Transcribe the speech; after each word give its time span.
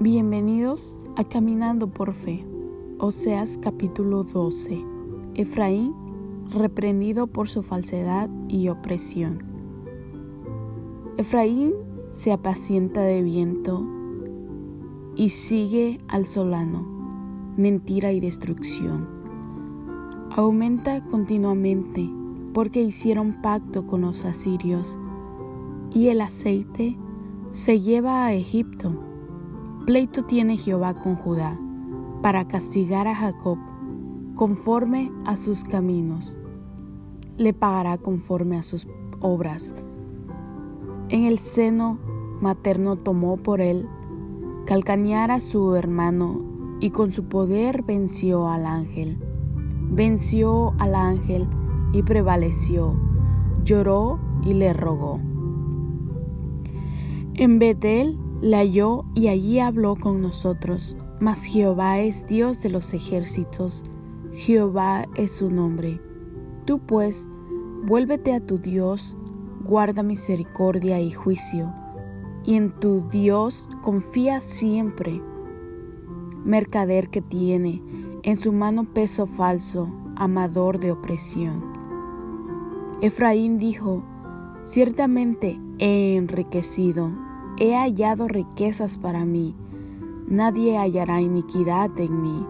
Bienvenidos 0.00 1.00
a 1.16 1.24
Caminando 1.24 1.88
por 1.88 2.14
Fe, 2.14 2.46
Oseas 3.00 3.58
capítulo 3.58 4.22
12. 4.22 4.80
Efraín 5.34 5.92
reprendido 6.50 7.26
por 7.26 7.48
su 7.48 7.64
falsedad 7.64 8.30
y 8.46 8.68
opresión. 8.68 9.42
Efraín 11.16 11.74
se 12.10 12.30
apacienta 12.30 13.02
de 13.02 13.24
viento 13.24 13.84
y 15.16 15.30
sigue 15.30 15.98
al 16.06 16.26
solano, 16.26 16.86
mentira 17.56 18.12
y 18.12 18.20
destrucción. 18.20 19.08
Aumenta 20.30 21.04
continuamente 21.06 22.08
porque 22.54 22.80
hicieron 22.80 23.42
pacto 23.42 23.84
con 23.88 24.02
los 24.02 24.24
asirios 24.24 24.96
y 25.92 26.06
el 26.06 26.20
aceite 26.20 26.96
se 27.50 27.80
lleva 27.80 28.26
a 28.26 28.32
Egipto 28.32 29.08
Pleito 29.88 30.22
tiene 30.22 30.58
Jehová 30.58 30.92
con 30.92 31.16
Judá, 31.16 31.58
para 32.20 32.46
castigar 32.46 33.08
a 33.08 33.14
Jacob 33.14 33.56
conforme 34.34 35.10
a 35.24 35.34
sus 35.34 35.64
caminos. 35.64 36.36
Le 37.38 37.54
pagará 37.54 37.96
conforme 37.96 38.58
a 38.58 38.62
sus 38.62 38.86
obras. 39.20 39.74
En 41.08 41.24
el 41.24 41.38
seno 41.38 41.98
materno 42.42 42.96
tomó 42.96 43.38
por 43.38 43.62
él 43.62 43.88
calcañar 44.66 45.30
a 45.30 45.40
su 45.40 45.74
hermano 45.74 46.42
y 46.80 46.90
con 46.90 47.10
su 47.10 47.24
poder 47.24 47.82
venció 47.82 48.46
al 48.46 48.66
ángel. 48.66 49.18
Venció 49.90 50.74
al 50.80 50.94
ángel 50.94 51.48
y 51.94 52.02
prevaleció, 52.02 52.94
lloró 53.64 54.18
y 54.44 54.52
le 54.52 54.74
rogó. 54.74 55.18
En 57.32 57.58
Betel 57.58 58.18
la 58.40 58.58
halló 58.58 59.04
y 59.14 59.28
allí 59.28 59.58
habló 59.58 59.96
con 59.96 60.20
nosotros. 60.20 60.96
Mas 61.20 61.44
Jehová 61.44 61.98
es 61.98 62.26
Dios 62.26 62.62
de 62.62 62.70
los 62.70 62.94
ejércitos, 62.94 63.84
Jehová 64.32 65.06
es 65.16 65.32
su 65.32 65.50
nombre. 65.50 66.00
Tú 66.64 66.78
pues, 66.78 67.28
vuélvete 67.84 68.34
a 68.34 68.40
tu 68.40 68.58
Dios, 68.58 69.16
guarda 69.64 70.02
misericordia 70.02 71.00
y 71.00 71.10
juicio, 71.10 71.72
y 72.44 72.54
en 72.54 72.70
tu 72.78 73.08
Dios 73.10 73.68
confía 73.82 74.40
siempre. 74.40 75.20
Mercader 76.44 77.08
que 77.08 77.20
tiene 77.20 77.82
en 78.22 78.36
su 78.36 78.52
mano 78.52 78.84
peso 78.84 79.26
falso, 79.26 79.90
amador 80.16 80.78
de 80.78 80.92
opresión. 80.92 81.64
Efraín 83.00 83.58
dijo, 83.58 84.04
ciertamente 84.62 85.60
he 85.78 86.16
enriquecido 86.16 87.10
He 87.60 87.74
hallado 87.74 88.28
riquezas 88.28 88.98
para 88.98 89.24
mí, 89.24 89.52
nadie 90.28 90.78
hallará 90.78 91.20
iniquidad 91.20 91.90
en 91.98 92.22
mí, 92.22 92.46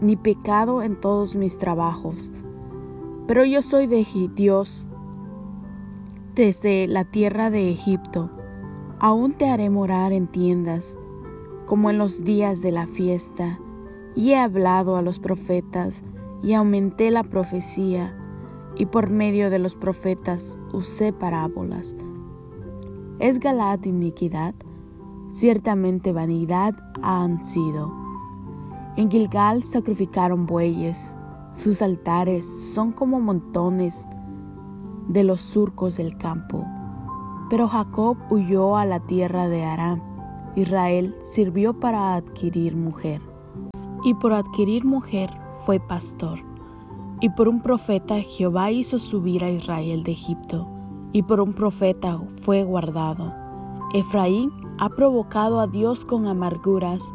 ni 0.00 0.16
pecado 0.16 0.82
en 0.82 0.98
todos 0.98 1.36
mis 1.36 1.58
trabajos. 1.58 2.32
Pero 3.26 3.44
yo 3.44 3.60
soy 3.60 3.86
de 3.86 4.06
Dios 4.34 4.86
desde 6.34 6.86
la 6.86 7.04
tierra 7.04 7.50
de 7.50 7.70
Egipto. 7.70 8.30
Aún 9.00 9.34
te 9.34 9.50
haré 9.50 9.68
morar 9.68 10.12
en 10.12 10.26
tiendas, 10.26 10.98
como 11.66 11.90
en 11.90 11.98
los 11.98 12.24
días 12.24 12.62
de 12.62 12.72
la 12.72 12.86
fiesta, 12.86 13.60
y 14.14 14.30
he 14.30 14.38
hablado 14.38 14.96
a 14.96 15.02
los 15.02 15.18
profetas, 15.18 16.04
y 16.42 16.54
aumenté 16.54 17.10
la 17.10 17.22
profecía, 17.22 18.16
y 18.76 18.86
por 18.86 19.10
medio 19.10 19.50
de 19.50 19.58
los 19.58 19.76
profetas 19.76 20.58
usé 20.72 21.12
parábolas 21.12 21.96
¿Es 23.22 23.38
Galaad 23.38 23.84
iniquidad? 23.84 24.52
Ciertamente 25.28 26.12
vanidad 26.12 26.74
han 27.02 27.44
sido. 27.44 27.92
En 28.96 29.12
Gilgal 29.12 29.62
sacrificaron 29.62 30.44
bueyes, 30.44 31.16
sus 31.52 31.82
altares 31.82 32.44
son 32.74 32.90
como 32.90 33.20
montones 33.20 34.08
de 35.06 35.22
los 35.22 35.40
surcos 35.40 35.98
del 35.98 36.16
campo. 36.16 36.66
Pero 37.48 37.68
Jacob 37.68 38.16
huyó 38.28 38.76
a 38.76 38.84
la 38.84 38.98
tierra 38.98 39.46
de 39.46 39.62
Aram. 39.62 40.02
Israel 40.56 41.14
sirvió 41.22 41.78
para 41.78 42.16
adquirir 42.16 42.74
mujer. 42.74 43.22
Y 44.02 44.14
por 44.14 44.32
adquirir 44.32 44.84
mujer 44.84 45.30
fue 45.64 45.78
pastor. 45.78 46.40
Y 47.20 47.30
por 47.30 47.46
un 47.46 47.62
profeta 47.62 48.20
Jehová 48.20 48.72
hizo 48.72 48.98
subir 48.98 49.44
a 49.44 49.50
Israel 49.50 50.02
de 50.02 50.10
Egipto 50.10 50.71
y 51.12 51.22
por 51.22 51.40
un 51.40 51.52
profeta 51.52 52.20
fue 52.28 52.64
guardado. 52.64 53.32
Efraín 53.92 54.50
ha 54.78 54.88
provocado 54.88 55.60
a 55.60 55.66
Dios 55.66 56.04
con 56.04 56.26
amarguras, 56.26 57.14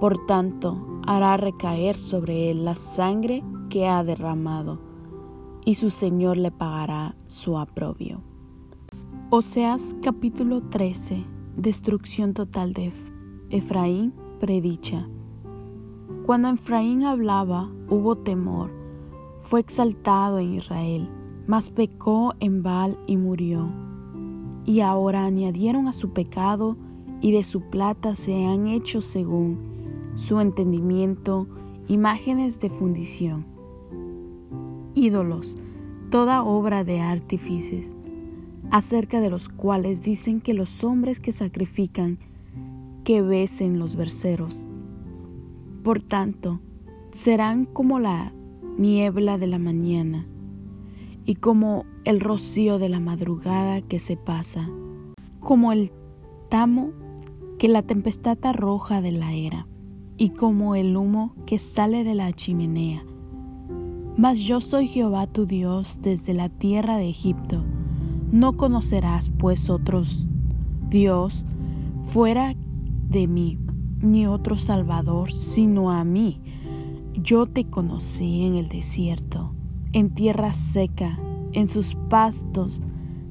por 0.00 0.24
tanto 0.26 1.00
hará 1.06 1.36
recaer 1.36 1.98
sobre 1.98 2.50
él 2.50 2.64
la 2.64 2.76
sangre 2.76 3.44
que 3.68 3.86
ha 3.86 4.02
derramado, 4.02 4.80
y 5.64 5.74
su 5.74 5.90
Señor 5.90 6.38
le 6.38 6.50
pagará 6.50 7.14
su 7.26 7.58
aprobio. 7.58 8.22
Oseas 9.30 9.94
capítulo 10.02 10.62
13 10.62 11.24
Destrucción 11.56 12.34
total 12.34 12.72
de 12.72 12.92
Efraín 13.50 14.14
predicha. 14.40 15.08
Cuando 16.24 16.48
Efraín 16.48 17.04
hablaba, 17.04 17.68
hubo 17.90 18.16
temor, 18.16 18.70
fue 19.38 19.60
exaltado 19.60 20.38
en 20.38 20.54
Israel 20.54 21.10
mas 21.48 21.70
pecó 21.70 22.34
en 22.40 22.62
Baal 22.62 22.98
y 23.06 23.16
murió. 23.16 23.72
Y 24.66 24.80
ahora 24.80 25.24
añadieron 25.24 25.88
a 25.88 25.94
su 25.94 26.10
pecado 26.10 26.76
y 27.22 27.32
de 27.32 27.42
su 27.42 27.62
plata 27.62 28.14
se 28.14 28.44
han 28.44 28.66
hecho 28.66 29.00
según 29.00 29.58
su 30.14 30.40
entendimiento 30.40 31.48
imágenes 31.88 32.60
de 32.60 32.68
fundición. 32.68 33.46
Ídolos, 34.94 35.56
toda 36.10 36.42
obra 36.42 36.84
de 36.84 37.00
artífices, 37.00 37.96
acerca 38.70 39.18
de 39.18 39.30
los 39.30 39.48
cuales 39.48 40.02
dicen 40.02 40.42
que 40.42 40.52
los 40.52 40.84
hombres 40.84 41.18
que 41.18 41.32
sacrifican 41.32 42.18
que 43.04 43.22
besen 43.22 43.78
los 43.78 43.96
verseros. 43.96 44.66
Por 45.82 46.02
tanto, 46.02 46.60
serán 47.10 47.64
como 47.64 47.98
la 47.98 48.34
niebla 48.76 49.38
de 49.38 49.46
la 49.46 49.58
mañana 49.58 50.26
y 51.28 51.34
como 51.34 51.84
el 52.06 52.20
rocío 52.20 52.78
de 52.78 52.88
la 52.88 53.00
madrugada 53.00 53.82
que 53.82 53.98
se 53.98 54.16
pasa, 54.16 54.66
como 55.40 55.72
el 55.72 55.92
tamo 56.48 56.92
que 57.58 57.68
la 57.68 57.82
tempestad 57.82 58.38
arroja 58.46 59.02
de 59.02 59.12
la 59.12 59.34
era, 59.34 59.66
y 60.16 60.30
como 60.30 60.74
el 60.74 60.96
humo 60.96 61.34
que 61.44 61.58
sale 61.58 62.02
de 62.02 62.14
la 62.14 62.32
chimenea. 62.32 63.04
Mas 64.16 64.38
yo 64.38 64.62
soy 64.62 64.86
Jehová 64.88 65.26
tu 65.26 65.44
Dios 65.44 65.98
desde 66.00 66.32
la 66.32 66.48
tierra 66.48 66.96
de 66.96 67.10
Egipto. 67.10 67.62
No 68.32 68.56
conocerás 68.56 69.28
pues 69.28 69.68
otros 69.68 70.26
Dios 70.88 71.44
fuera 72.06 72.54
de 73.10 73.26
mí, 73.26 73.58
ni 74.00 74.26
otro 74.26 74.56
Salvador 74.56 75.30
sino 75.30 75.90
a 75.90 76.04
mí. 76.04 76.40
Yo 77.12 77.44
te 77.44 77.66
conocí 77.66 78.46
en 78.46 78.54
el 78.54 78.70
desierto 78.70 79.57
en 79.92 80.10
tierra 80.10 80.52
seca, 80.52 81.18
en 81.52 81.68
sus 81.68 81.94
pastos, 82.08 82.80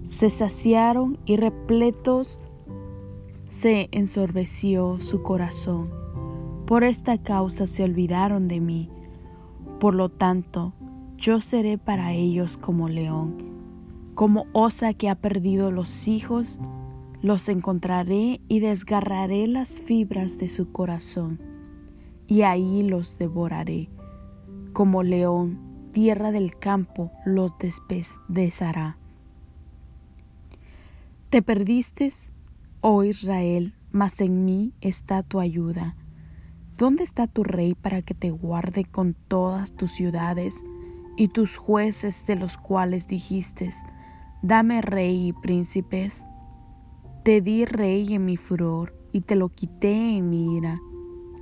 se 0.03 0.29
saciaron 0.29 1.17
y 1.25 1.35
repletos 1.35 2.39
se 3.47 3.89
ensorbeció 3.91 4.97
su 4.97 5.21
corazón. 5.21 5.89
Por 6.65 6.83
esta 6.83 7.21
causa 7.21 7.67
se 7.67 7.83
olvidaron 7.83 8.47
de 8.47 8.59
mí. 8.59 8.89
Por 9.79 9.93
lo 9.93 10.09
tanto, 10.09 10.73
yo 11.17 11.39
seré 11.39 11.77
para 11.77 12.13
ellos 12.13 12.57
como 12.57 12.89
león, 12.89 13.37
como 14.15 14.45
osa 14.53 14.93
que 14.93 15.09
ha 15.09 15.15
perdido 15.15 15.71
los 15.71 16.07
hijos, 16.07 16.59
los 17.21 17.49
encontraré 17.49 18.41
y 18.47 18.59
desgarraré 18.59 19.47
las 19.47 19.81
fibras 19.81 20.37
de 20.39 20.47
su 20.47 20.71
corazón, 20.71 21.39
y 22.27 22.41
ahí 22.41 22.83
los 22.83 23.17
devoraré, 23.17 23.89
como 24.73 25.03
león 25.03 25.66
tierra 25.97 26.31
del 26.31 26.55
campo 26.55 27.11
los 27.25 27.57
despedazará. 27.57 28.99
Te 31.31 31.41
perdiste, 31.41 32.11
oh 32.81 33.03
Israel, 33.03 33.73
mas 33.91 34.21
en 34.21 34.45
mí 34.45 34.75
está 34.79 35.23
tu 35.23 35.39
ayuda. 35.39 35.95
¿Dónde 36.77 37.03
está 37.03 37.25
tu 37.25 37.43
rey 37.43 37.73
para 37.73 38.03
que 38.03 38.13
te 38.13 38.29
guarde 38.29 38.85
con 38.85 39.15
todas 39.27 39.75
tus 39.75 39.91
ciudades 39.91 40.63
y 41.17 41.29
tus 41.29 41.57
jueces 41.57 42.27
de 42.27 42.35
los 42.35 42.59
cuales 42.59 43.07
dijiste, 43.07 43.71
dame 44.43 44.83
rey 44.83 45.29
y 45.29 45.33
príncipes? 45.33 46.27
Te 47.23 47.41
di 47.41 47.65
rey 47.65 48.13
en 48.13 48.23
mi 48.23 48.37
furor 48.37 48.93
y 49.13 49.21
te 49.21 49.35
lo 49.35 49.49
quité 49.49 50.15
en 50.17 50.29
mi 50.29 50.57
ira. 50.57 50.79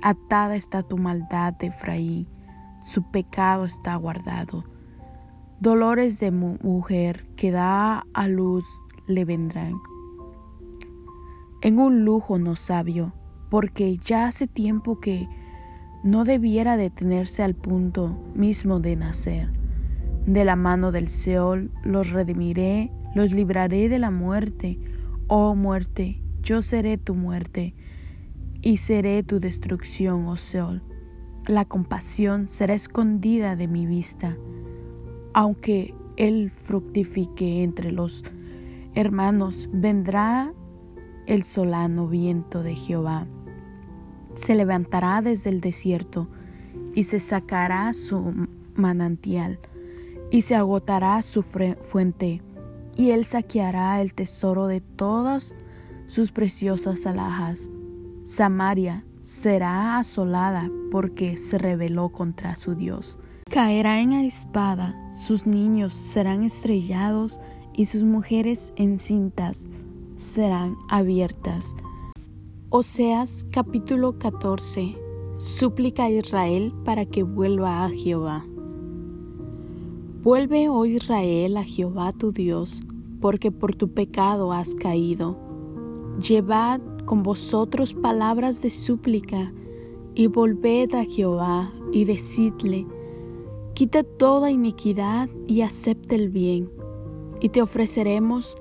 Atada 0.00 0.56
está 0.56 0.82
tu 0.82 0.96
maldad 0.96 1.62
Efraín 1.62 2.35
su 2.86 3.02
pecado 3.02 3.64
está 3.64 3.96
guardado. 3.96 4.64
Dolores 5.58 6.20
de 6.20 6.30
mujer 6.30 7.26
que 7.34 7.50
da 7.50 8.06
a 8.14 8.28
luz 8.28 8.64
le 9.08 9.24
vendrán. 9.24 9.74
En 11.62 11.80
un 11.80 12.04
lujo 12.04 12.38
no 12.38 12.54
sabio, 12.54 13.12
porque 13.50 13.96
ya 13.96 14.26
hace 14.26 14.46
tiempo 14.46 15.00
que 15.00 15.28
no 16.04 16.24
debiera 16.24 16.76
detenerse 16.76 17.42
al 17.42 17.56
punto 17.56 18.16
mismo 18.36 18.78
de 18.78 18.94
nacer. 18.94 19.50
De 20.24 20.44
la 20.44 20.54
mano 20.54 20.92
del 20.92 21.08
Seol 21.08 21.72
los 21.82 22.10
redimiré, 22.10 22.92
los 23.16 23.32
libraré 23.32 23.88
de 23.88 23.98
la 23.98 24.12
muerte. 24.12 24.78
Oh 25.26 25.56
muerte, 25.56 26.22
yo 26.40 26.62
seré 26.62 26.98
tu 26.98 27.16
muerte 27.16 27.74
y 28.62 28.76
seré 28.76 29.24
tu 29.24 29.40
destrucción, 29.40 30.26
oh 30.28 30.36
Seol. 30.36 30.84
La 31.46 31.64
compasión 31.64 32.48
será 32.48 32.74
escondida 32.74 33.54
de 33.54 33.68
mi 33.68 33.86
vista, 33.86 34.36
aunque 35.32 35.94
él 36.16 36.50
fructifique 36.50 37.62
entre 37.62 37.92
los 37.92 38.24
hermanos, 38.94 39.68
vendrá 39.72 40.52
el 41.26 41.44
solano 41.44 42.08
viento 42.08 42.64
de 42.64 42.74
Jehová. 42.74 43.28
Se 44.34 44.56
levantará 44.56 45.22
desde 45.22 45.50
el 45.50 45.60
desierto 45.60 46.28
y 46.94 47.04
se 47.04 47.20
sacará 47.20 47.92
su 47.92 48.48
manantial 48.74 49.60
y 50.32 50.42
se 50.42 50.56
agotará 50.56 51.22
su 51.22 51.42
fuente 51.42 52.42
y 52.96 53.10
él 53.10 53.24
saqueará 53.24 54.00
el 54.00 54.14
tesoro 54.14 54.66
de 54.66 54.80
todas 54.80 55.54
sus 56.08 56.32
preciosas 56.32 57.06
alhajas. 57.06 57.70
Samaria 58.22 59.04
será 59.26 59.98
asolada 59.98 60.70
porque 60.92 61.36
se 61.36 61.58
rebeló 61.58 62.10
contra 62.10 62.54
su 62.54 62.76
Dios. 62.76 63.18
Caerá 63.50 64.00
en 64.00 64.10
la 64.10 64.22
espada, 64.22 64.94
sus 65.12 65.48
niños 65.48 65.94
serán 65.94 66.44
estrellados 66.44 67.40
y 67.74 67.86
sus 67.86 68.04
mujeres 68.04 68.72
encintas 68.76 69.68
serán 70.14 70.76
abiertas. 70.88 71.74
Oseas 72.68 73.44
capítulo 73.50 74.16
14 74.16 74.96
Súplica 75.38 76.04
a 76.04 76.10
Israel 76.10 76.72
para 76.84 77.04
que 77.04 77.24
vuelva 77.24 77.84
a 77.84 77.90
Jehová. 77.90 78.44
Vuelve, 80.22 80.68
oh 80.68 80.84
Israel, 80.86 81.56
a 81.56 81.64
Jehová 81.64 82.12
tu 82.12 82.30
Dios, 82.30 82.80
porque 83.20 83.50
por 83.50 83.74
tu 83.74 83.92
pecado 83.92 84.52
has 84.52 84.76
caído. 84.76 85.36
Llevad 86.20 86.80
con 87.06 87.22
vosotros 87.22 87.94
palabras 87.94 88.60
de 88.60 88.68
súplica, 88.68 89.52
y 90.14 90.26
volved 90.26 90.94
a 90.94 91.04
Jehová, 91.04 91.72
y 91.92 92.04
decidle, 92.04 92.86
quita 93.72 94.02
toda 94.02 94.50
iniquidad 94.50 95.30
y 95.46 95.62
acepta 95.62 96.14
el 96.14 96.28
bien, 96.28 96.70
y 97.40 97.48
te 97.48 97.62
ofreceremos 97.62 98.58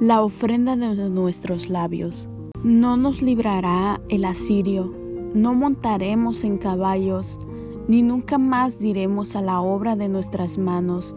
la 0.00 0.22
ofrenda 0.22 0.74
de 0.74 1.10
nuestros 1.10 1.68
labios. 1.68 2.28
No 2.64 2.96
nos 2.96 3.22
librará 3.22 4.00
el 4.08 4.24
asirio, 4.24 4.92
no 5.34 5.54
montaremos 5.54 6.42
en 6.44 6.58
caballos, 6.58 7.38
ni 7.86 8.02
nunca 8.02 8.38
más 8.38 8.78
diremos 8.78 9.36
a 9.36 9.42
la 9.42 9.60
obra 9.60 9.96
de 9.96 10.08
nuestras 10.08 10.58
manos, 10.58 11.14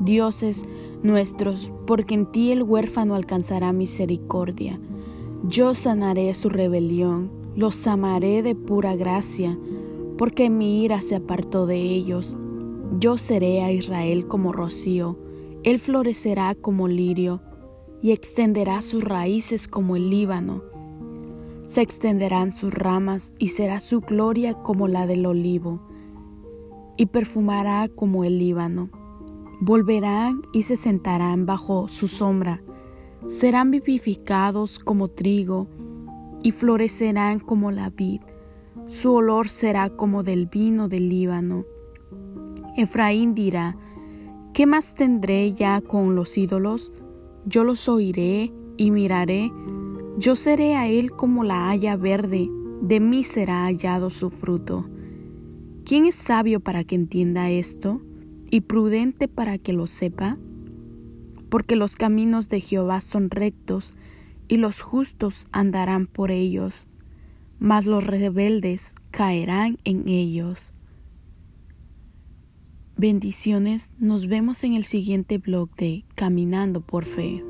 dioses 0.00 0.64
nuestros, 1.02 1.72
porque 1.86 2.14
en 2.14 2.26
ti 2.26 2.52
el 2.52 2.62
huérfano 2.62 3.14
alcanzará 3.14 3.72
misericordia. 3.72 4.78
Yo 5.46 5.74
sanaré 5.74 6.32
su 6.32 6.48
rebelión, 6.48 7.30
los 7.54 7.86
amaré 7.86 8.42
de 8.42 8.54
pura 8.54 8.96
gracia, 8.96 9.58
porque 10.16 10.48
mi 10.48 10.82
ira 10.82 11.02
se 11.02 11.16
apartó 11.16 11.66
de 11.66 11.82
ellos. 11.82 12.38
Yo 12.98 13.18
seré 13.18 13.62
a 13.62 13.70
Israel 13.70 14.26
como 14.26 14.52
rocío, 14.52 15.18
él 15.62 15.80
florecerá 15.80 16.54
como 16.54 16.88
lirio 16.88 17.42
y 18.00 18.12
extenderá 18.12 18.80
sus 18.80 19.04
raíces 19.04 19.68
como 19.68 19.96
el 19.96 20.08
Líbano. 20.08 20.62
Se 21.66 21.82
extenderán 21.82 22.54
sus 22.54 22.72
ramas 22.72 23.34
y 23.38 23.48
será 23.48 23.80
su 23.80 24.00
gloria 24.00 24.54
como 24.54 24.88
la 24.88 25.06
del 25.06 25.26
olivo, 25.26 25.80
y 26.96 27.06
perfumará 27.06 27.88
como 27.88 28.24
el 28.24 28.38
Líbano. 28.38 28.88
Volverán 29.60 30.40
y 30.54 30.62
se 30.62 30.78
sentarán 30.78 31.44
bajo 31.44 31.88
su 31.88 32.08
sombra, 32.08 32.62
serán 33.28 33.70
vivificados 33.70 34.78
como 34.78 35.08
trigo 35.08 35.66
y 36.42 36.50
florecerán 36.52 37.40
como 37.40 37.70
la 37.70 37.90
vid. 37.90 38.20
Su 38.86 39.14
olor 39.14 39.48
será 39.48 39.90
como 39.90 40.22
del 40.22 40.46
vino 40.46 40.88
del 40.88 41.08
Líbano. 41.08 41.64
Efraín 42.76 43.34
dirá, 43.34 43.76
¿qué 44.52 44.66
más 44.66 44.94
tendré 44.94 45.52
ya 45.52 45.80
con 45.80 46.14
los 46.14 46.36
ídolos? 46.36 46.92
Yo 47.46 47.64
los 47.64 47.88
oiré 47.88 48.52
y 48.76 48.90
miraré, 48.90 49.50
yo 50.18 50.36
seré 50.36 50.76
a 50.76 50.88
él 50.88 51.10
como 51.10 51.44
la 51.44 51.70
haya 51.70 51.96
verde, 51.96 52.50
de 52.82 53.00
mí 53.00 53.24
será 53.24 53.64
hallado 53.64 54.10
su 54.10 54.30
fruto. 54.30 54.86
¿Quién 55.84 56.06
es 56.06 56.14
sabio 56.14 56.60
para 56.60 56.84
que 56.84 56.94
entienda 56.94 57.50
esto 57.50 58.00
y 58.50 58.62
prudente 58.62 59.28
para 59.28 59.58
que 59.58 59.72
lo 59.72 59.86
sepa? 59.86 60.38
Porque 61.54 61.76
los 61.76 61.94
caminos 61.94 62.48
de 62.48 62.60
Jehová 62.60 63.00
son 63.00 63.30
rectos 63.30 63.94
y 64.48 64.56
los 64.56 64.80
justos 64.80 65.46
andarán 65.52 66.08
por 66.08 66.32
ellos, 66.32 66.88
mas 67.60 67.86
los 67.86 68.04
rebeldes 68.04 68.96
caerán 69.12 69.78
en 69.84 70.08
ellos. 70.08 70.72
Bendiciones, 72.96 73.92
nos 74.00 74.26
vemos 74.26 74.64
en 74.64 74.74
el 74.74 74.84
siguiente 74.84 75.38
blog 75.38 75.72
de 75.76 76.04
Caminando 76.16 76.80
por 76.80 77.04
Fe. 77.04 77.44